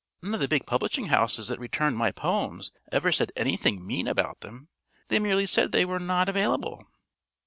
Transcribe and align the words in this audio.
"None 0.23 0.33
of 0.33 0.39
the 0.39 0.47
big 0.47 0.65
publishing 0.65 1.09
houses 1.09 1.47
that 1.49 1.59
returned 1.59 1.95
my 1.95 2.11
poems 2.11 2.71
ever 2.91 3.11
said 3.11 3.31
anything 3.35 3.85
mean 3.85 4.07
about 4.07 4.39
them; 4.39 4.67
they 5.09 5.19
merely 5.19 5.45
said 5.45 5.71
they 5.73 5.85
were 5.85 5.99
'not 5.99 6.27
available.' 6.27 6.87